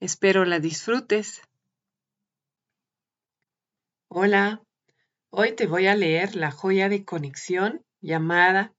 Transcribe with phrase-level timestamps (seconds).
[0.00, 1.42] Espero la disfrutes.
[4.08, 4.62] Hola,
[5.30, 8.72] hoy te voy a leer la joya de conexión llamada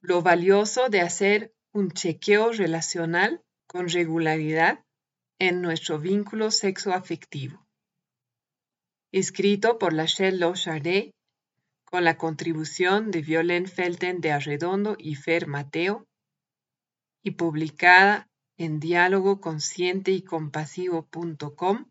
[0.00, 4.82] Lo valioso de hacer un chequeo relacional con regularidad
[5.38, 7.68] en nuestro vínculo sexoafectivo.
[9.12, 11.10] Escrito por Lachelle Lochardet
[11.84, 16.06] con la contribución de Violén Felten de Arredondo y Fer Mateo
[17.22, 18.26] y publicada
[18.58, 21.86] en diálogo consciente y compasivo.com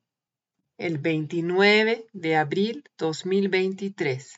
[0.78, 4.36] el 29 de abril 2023.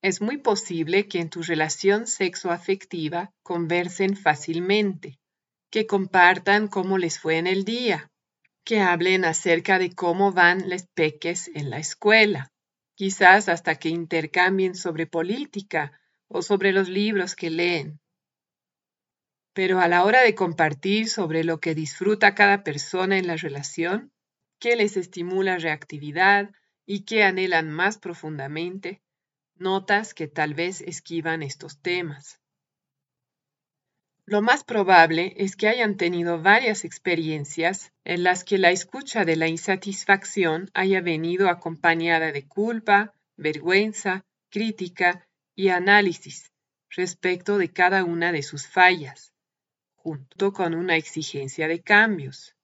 [0.00, 5.20] Es muy posible que en tu relación sexoafectiva conversen fácilmente,
[5.70, 8.10] que compartan cómo les fue en el día,
[8.64, 12.50] que hablen acerca de cómo van les peques en la escuela,
[12.94, 18.01] quizás hasta que intercambien sobre política o sobre los libros que leen.
[19.54, 24.10] Pero a la hora de compartir sobre lo que disfruta cada persona en la relación,
[24.58, 26.50] qué les estimula reactividad
[26.86, 29.02] y qué anhelan más profundamente,
[29.56, 32.40] notas que tal vez esquivan estos temas.
[34.24, 39.36] Lo más probable es que hayan tenido varias experiencias en las que la escucha de
[39.36, 46.52] la insatisfacción haya venido acompañada de culpa, vergüenza, crítica y análisis
[46.88, 49.31] respecto de cada una de sus fallas
[50.02, 52.56] junto con una exigencia de cambios.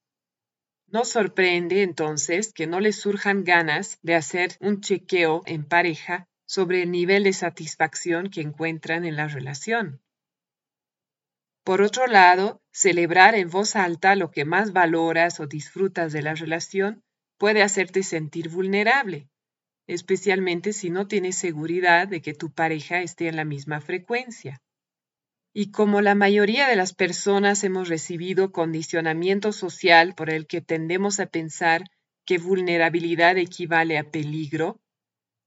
[0.88, 6.82] No sorprende entonces que no les surjan ganas de hacer un chequeo en pareja sobre
[6.82, 10.00] el nivel de satisfacción que encuentran en la relación.
[11.62, 16.34] Por otro lado, celebrar en voz alta lo que más valoras o disfrutas de la
[16.34, 17.04] relación
[17.36, 19.28] puede hacerte sentir vulnerable,
[19.86, 24.60] especialmente si no tienes seguridad de que tu pareja esté en la misma frecuencia.
[25.52, 31.20] Y como la mayoría de las personas hemos recibido condicionamiento social por el que tendemos
[31.20, 31.84] a pensar
[32.24, 34.80] que vulnerabilidad equivale a peligro,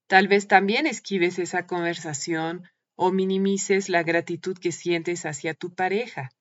[0.08, 2.64] tal vez también esquives esa conversación
[2.96, 6.32] o minimices la gratitud que sientes hacia tu pareja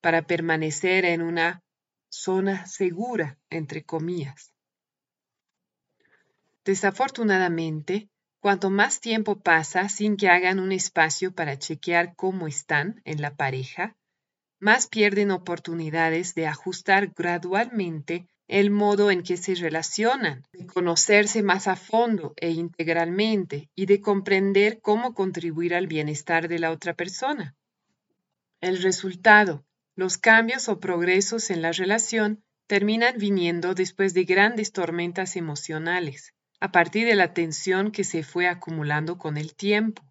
[0.00, 1.62] para permanecer en una
[2.08, 4.52] zona segura, entre comillas.
[6.64, 8.08] Desafortunadamente,
[8.40, 13.34] Cuanto más tiempo pasa sin que hagan un espacio para chequear cómo están en la
[13.34, 13.96] pareja,
[14.60, 21.66] más pierden oportunidades de ajustar gradualmente el modo en que se relacionan, de conocerse más
[21.66, 27.56] a fondo e integralmente y de comprender cómo contribuir al bienestar de la otra persona.
[28.60, 29.64] El resultado,
[29.96, 36.72] los cambios o progresos en la relación terminan viniendo después de grandes tormentas emocionales a
[36.72, 40.02] partir de la tensión que se fue acumulando con el tiempo.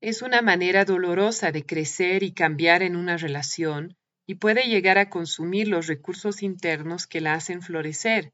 [0.00, 5.10] Es una manera dolorosa de crecer y cambiar en una relación y puede llegar a
[5.10, 8.32] consumir los recursos internos que la hacen florecer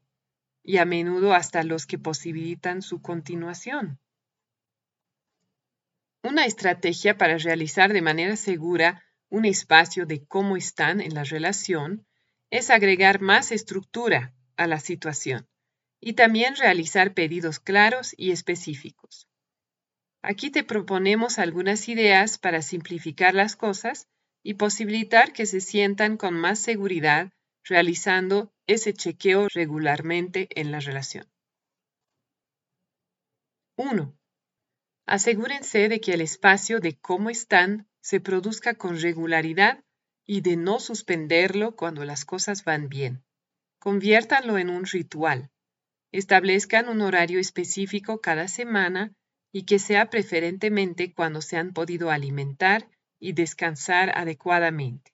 [0.63, 3.99] y a menudo hasta los que posibilitan su continuación.
[6.23, 12.05] Una estrategia para realizar de manera segura un espacio de cómo están en la relación
[12.49, 15.47] es agregar más estructura a la situación
[16.05, 19.29] y también realizar pedidos claros y específicos.
[20.21, 24.09] Aquí te proponemos algunas ideas para simplificar las cosas
[24.43, 27.31] y posibilitar que se sientan con más seguridad
[27.63, 31.25] realizando ese chequeo regularmente en la relación.
[33.77, 34.13] 1.
[35.05, 39.81] Asegúrense de que el espacio de cómo están se produzca con regularidad
[40.25, 43.23] y de no suspenderlo cuando las cosas van bien.
[43.79, 45.49] Conviértanlo en un ritual
[46.13, 49.11] Establezcan un horario específico cada semana
[49.51, 52.87] y que sea preferentemente cuando se han podido alimentar
[53.19, 55.11] y descansar adecuadamente.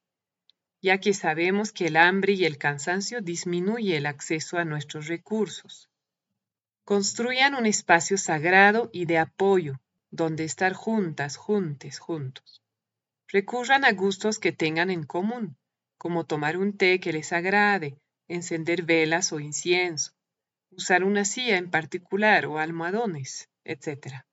[0.82, 5.90] ya que sabemos que el hambre y el cansancio disminuye el acceso a nuestros recursos.
[6.84, 9.80] Construyan un espacio sagrado y de apoyo,
[10.12, 12.62] donde estar juntas, juntes, juntos.
[13.28, 15.58] Recurran a gustos que tengan en común,
[15.98, 17.98] como tomar un té que les agrade,
[18.28, 20.14] encender velas o incienso,
[20.72, 24.24] usar una silla en particular o almohadones, etc.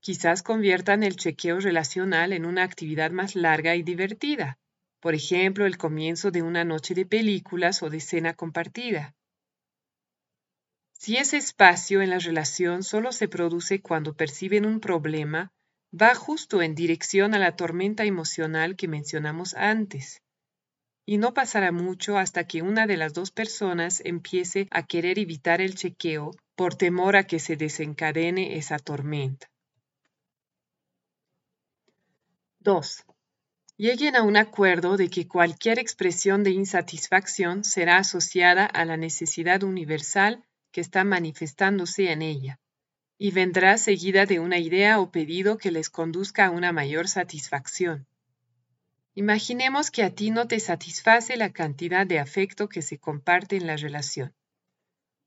[0.00, 4.58] Quizás conviertan el chequeo relacional en una actividad más larga y divertida,
[5.00, 9.14] por ejemplo, el comienzo de una noche de películas o de cena compartida.
[10.92, 15.52] Si ese espacio en la relación solo se produce cuando perciben un problema,
[15.92, 20.22] va justo en dirección a la tormenta emocional que mencionamos antes
[21.06, 25.60] y no pasará mucho hasta que una de las dos personas empiece a querer evitar
[25.60, 29.48] el chequeo por temor a que se desencadene esa tormenta.
[32.58, 33.04] 2.
[33.76, 39.62] Lleguen a un acuerdo de que cualquier expresión de insatisfacción será asociada a la necesidad
[39.62, 42.58] universal que está manifestándose en ella,
[43.16, 48.08] y vendrá seguida de una idea o pedido que les conduzca a una mayor satisfacción.
[49.18, 53.66] Imaginemos que a ti no te satisface la cantidad de afecto que se comparte en
[53.66, 54.34] la relación.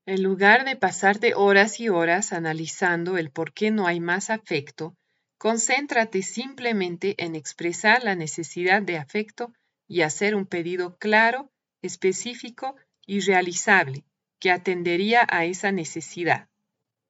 [0.05, 4.95] En lugar de pasarte horas y horas analizando el por qué no hay más afecto,
[5.39, 9.53] concéntrate simplemente en expresar la necesidad de afecto
[9.87, 11.51] y hacer un pedido claro,
[11.81, 12.75] específico
[13.07, 14.05] y realizable
[14.37, 16.47] que atendería a esa necesidad.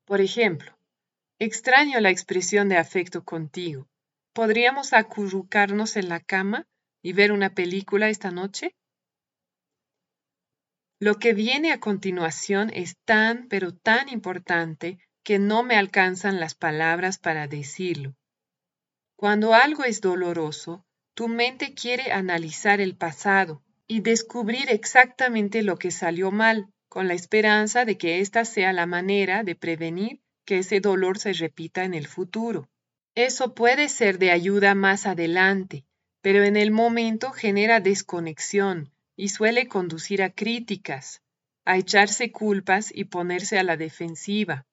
[0.05, 0.77] Por ejemplo,
[1.39, 3.89] extraño la expresión de afecto contigo.
[4.33, 6.67] ¿Podríamos acurrucarnos en la cama
[7.01, 8.75] y ver una película esta noche?
[10.99, 16.55] Lo que viene a continuación es tan, pero tan importante que no me alcanzan las
[16.55, 18.15] palabras para decirlo.
[19.15, 25.91] Cuando algo es doloroso, tu mente quiere analizar el pasado y descubrir exactamente lo que
[25.91, 30.79] salió mal, con la esperanza de que esta sea la manera de prevenir que ese
[30.79, 32.69] dolor se repita en el futuro.
[33.15, 35.85] Eso puede ser de ayuda más adelante,
[36.21, 41.21] pero en el momento genera desconexión y suele conducir a críticas,
[41.65, 44.65] a echarse culpas y ponerse a la defensiva.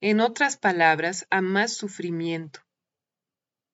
[0.00, 2.60] En otras palabras, a más sufrimiento.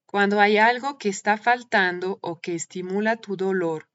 [0.06, 3.88] Cuando hay algo que está faltando o que estimula tu dolor,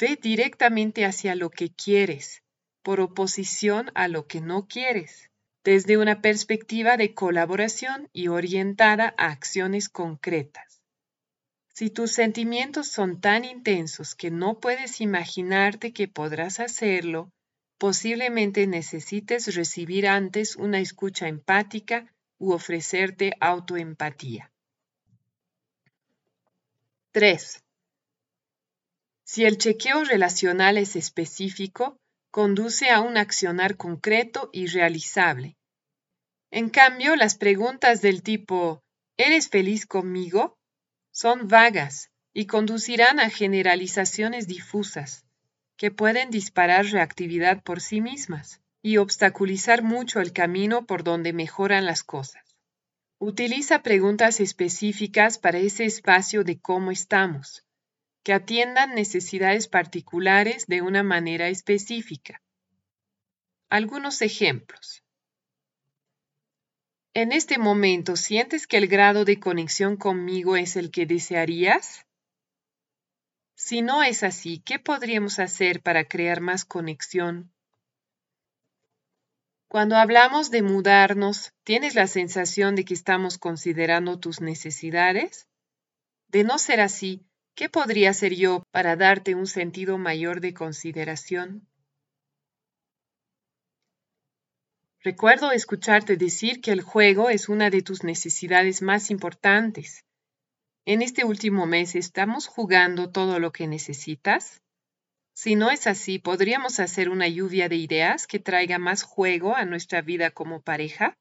[0.00, 2.42] ve directamente hacia lo que quieres,
[2.82, 5.30] por oposición a lo que no quieres
[5.64, 10.82] desde una perspectiva de colaboración y orientada a acciones concretas.
[11.72, 17.32] Si tus sentimientos son tan intensos que no puedes imaginarte que podrás hacerlo,
[17.78, 24.52] posiblemente necesites recibir antes una escucha empática u ofrecerte autoempatía.
[27.10, 27.64] 3.
[29.24, 31.98] Si el chequeo relacional es específico,
[32.34, 35.56] conduce a un accionar concreto y realizable.
[36.50, 38.82] En cambio, las preguntas del tipo
[39.16, 40.58] ¿Eres feliz conmigo?
[41.12, 45.24] son vagas y conducirán a generalizaciones difusas,
[45.76, 51.86] que pueden disparar reactividad por sí mismas y obstaculizar mucho el camino por donde mejoran
[51.86, 52.42] las cosas.
[53.20, 57.63] Utiliza preguntas específicas para ese espacio de cómo estamos,
[58.24, 62.42] que atiendan necesidades particulares de una manera específica.
[63.68, 65.04] Algunos ejemplos.
[67.12, 72.06] ¿En este momento sientes que el grado de conexión conmigo es el que desearías?
[73.54, 77.52] Si no es así, ¿qué podríamos hacer para crear más conexión?
[79.68, 85.46] Cuando hablamos de mudarnos, ¿tienes la sensación de que estamos considerando tus necesidades?
[86.28, 91.68] De no ser así, ¿Qué podría hacer yo para darte un sentido mayor de consideración?
[95.04, 100.04] Recuerdo escucharte decir que el juego es una de tus necesidades más importantes.
[100.84, 104.60] ¿En este último mes estamos jugando todo lo que necesitas?
[105.32, 109.64] Si no es así, ¿podríamos hacer una lluvia de ideas que traiga más juego a
[109.64, 111.16] nuestra vida como pareja?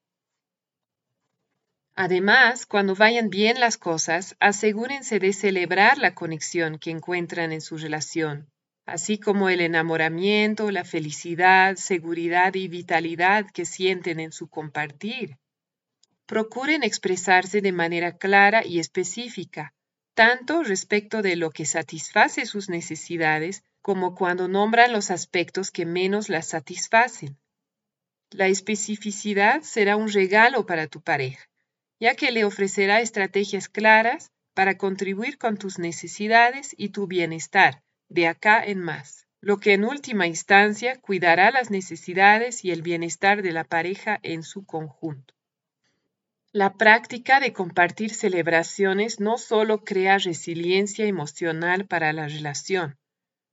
[1.96, 7.78] Además, cuando vayan bien las cosas, asegúrense de celebrar la conexión que encuentran en su
[7.78, 8.50] relación,
[8.88, 15.38] así como el enamoramiento, la felicidad, seguridad y vitalidad que sienten en su compartir.
[16.26, 19.76] Procuren expresarse de manera clara y específica,
[20.16, 26.30] tanto respecto de lo que satisface sus necesidades como cuando nombran los aspectos que menos
[26.30, 27.38] las satisfacen.
[28.32, 31.53] La especificidad será un regalo para tu pareja
[32.00, 38.28] ya que le ofrecerá estrategias claras para contribuir con tus necesidades y tu bienestar de
[38.28, 43.52] acá en más, lo que en última instancia cuidará las necesidades y el bienestar de
[43.52, 45.34] la pareja en su conjunto.
[46.52, 52.98] La práctica de compartir celebraciones no solo crea resiliencia emocional para la relación,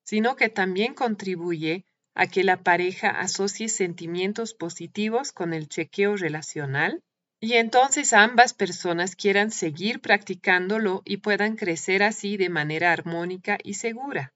[0.05, 7.03] sino que también contribuye a que la pareja asocie sentimientos positivos con el chequeo relacional
[7.41, 13.75] y entonces ambas personas quieran seguir practicándolo y puedan crecer así de manera armónica y
[13.75, 14.35] segura.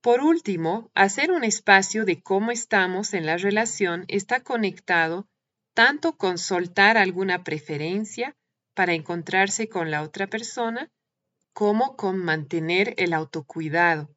[0.00, 5.26] Por último, hacer un espacio de cómo estamos en la relación está conectado
[5.74, 8.36] tanto con soltar alguna preferencia
[8.74, 10.90] para encontrarse con la otra persona,
[11.52, 14.14] como con mantener el autocuidado.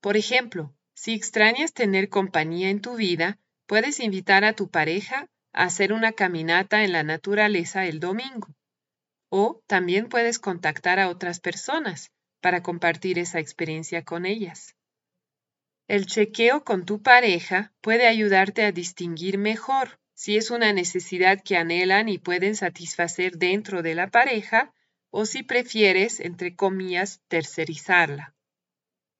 [0.00, 5.64] Por ejemplo, si extrañas tener compañía en tu vida, puedes invitar a tu pareja a
[5.64, 8.48] hacer una caminata en la naturaleza el domingo.
[9.30, 12.10] O también puedes contactar a otras personas
[12.40, 14.74] para compartir esa experiencia con ellas.
[15.86, 21.56] El chequeo con tu pareja puede ayudarte a distinguir mejor si es una necesidad que
[21.56, 24.72] anhelan y pueden satisfacer dentro de la pareja
[25.10, 28.34] o si prefieres, entre comillas, tercerizarla.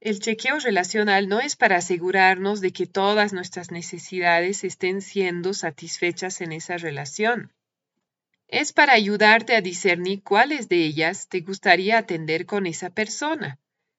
[0.01, 6.41] El chequeo relacional no es para asegurarnos de que todas nuestras necesidades estén siendo satisfechas
[6.41, 7.53] en esa relación.
[8.47, 13.59] Es para ayudarte a discernir cuáles de ellas te gustaría atender con esa persona,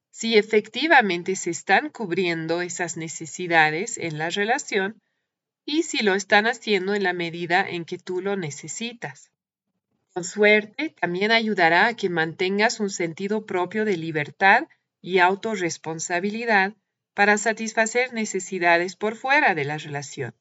[0.10, 5.02] si efectivamente se están cubriendo esas necesidades en la relación
[5.66, 9.32] y si lo están haciendo en la medida en que tú lo necesitas.
[10.14, 14.68] Con suerte, también ayudará a que mantengas un sentido propio de libertad
[15.02, 16.76] y autorresponsabilidad
[17.14, 20.34] para satisfacer necesidades por fuera de la relación,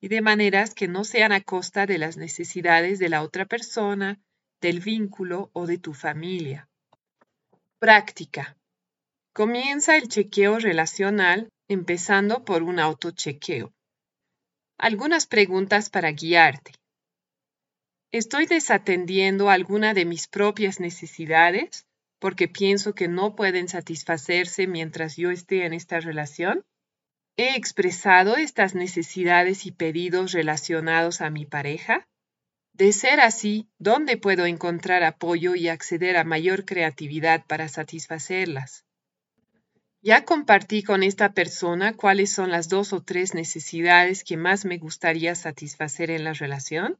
[0.00, 4.20] y de maneras que no sean a costa de las necesidades de la otra persona,
[4.60, 6.68] del vínculo o de tu familia.
[7.78, 8.56] Práctica.
[9.32, 13.72] Comienza el chequeo relacional empezando por un autochequeo.
[14.78, 16.72] Algunas preguntas para guiarte.
[18.12, 21.86] ¿Estoy desatendiendo alguna de mis propias necesidades
[22.24, 26.64] porque pienso que no pueden satisfacerse mientras yo esté en esta relación?
[27.36, 32.08] ¿He expresado estas necesidades y pedidos relacionados a mi pareja?
[32.72, 38.86] De ser así, ¿dónde puedo encontrar apoyo y acceder a mayor creatividad para satisfacerlas?
[40.00, 44.78] Ya compartí con esta persona cuáles son las dos o tres necesidades que más me
[44.78, 46.98] gustaría satisfacer en la relación.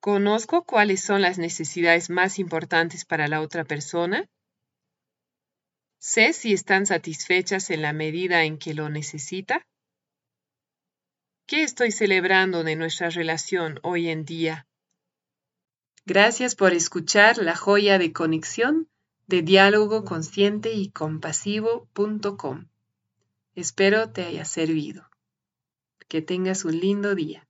[0.00, 4.26] ¿Conozco cuáles son las necesidades más importantes para la otra persona?
[5.98, 9.66] ¿Sé si están satisfechas en la medida en que lo necesita?
[11.46, 14.66] ¿Qué estoy celebrando de nuestra relación hoy en día?
[16.06, 18.88] Gracias por escuchar la joya de conexión
[19.26, 22.68] de diálogo consciente y compasivo.com.
[23.54, 25.10] Espero te haya servido.
[26.08, 27.49] Que tengas un lindo día.